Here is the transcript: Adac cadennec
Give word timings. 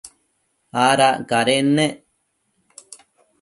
Adac 0.85 1.17
cadennec 1.29 1.93